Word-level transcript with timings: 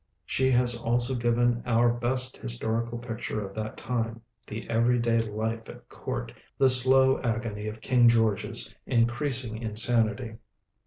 She 0.25 0.49
has 0.49 0.75
also 0.81 1.13
given 1.13 1.61
our 1.63 1.93
best 1.93 2.35
historical 2.37 2.97
picture 2.97 3.45
of 3.47 3.53
that 3.55 3.77
time; 3.77 4.21
the 4.47 4.67
every 4.67 4.97
day 4.97 5.19
life 5.19 5.69
at 5.69 5.87
court, 5.89 6.31
the 6.57 6.69
slow 6.69 7.19
agony 7.21 7.67
of 7.67 7.81
King 7.81 8.09
George's 8.09 8.73
increasing 8.87 9.59
insanity. 9.61 10.37